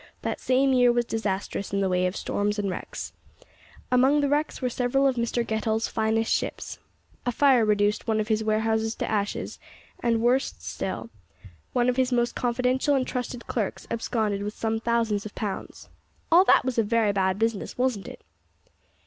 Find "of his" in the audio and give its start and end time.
8.19-8.43, 11.87-12.11